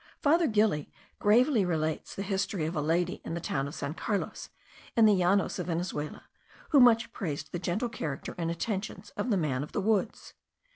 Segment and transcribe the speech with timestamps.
[0.19, 4.49] Father Gili gravely relates the history of a lady in the town of San Carlos,
[4.97, 6.23] in the Llanos of Venezuela,
[6.69, 10.33] who much praised the gentle character and attentions of the man of the woods.